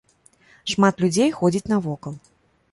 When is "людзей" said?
1.05-1.29